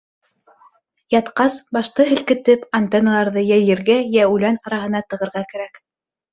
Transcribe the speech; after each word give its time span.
Ятҡас, 1.15 1.57
башты 1.77 2.07
һелкетеп 2.13 2.65
антенналарҙы 2.81 3.45
йә 3.53 3.61
ергә, 3.69 4.01
йә 4.19 4.27
үлән 4.35 4.61
араһына 4.67 5.07
тығырға 5.13 5.49
кәрәк. 5.55 5.83